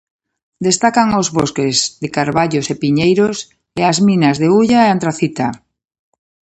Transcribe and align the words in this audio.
Destacan 0.67 1.09
os 1.21 1.27
bosques 1.37 1.75
de 2.01 2.09
carballos 2.17 2.65
e 2.73 2.75
piñeiros 2.81 3.37
e 3.79 3.81
as 3.91 3.97
minas 4.07 4.35
de 4.41 4.47
hulla 4.53 4.79
e 4.85 4.89
antracita. 4.95 5.47